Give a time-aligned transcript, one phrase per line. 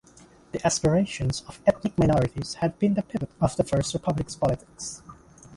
[0.51, 5.03] The aspirations of ethnic minorities had been the pivot of the First Republic's politics.